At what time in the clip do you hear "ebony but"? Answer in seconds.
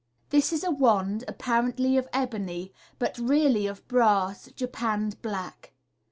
2.11-3.19